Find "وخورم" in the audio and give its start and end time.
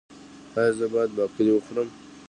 1.53-1.87